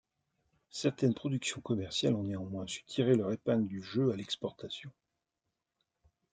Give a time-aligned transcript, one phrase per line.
[0.71, 4.89] Certaines productions commerciales ont néanmoins su tirer leur épingle du jeu à l’exportation.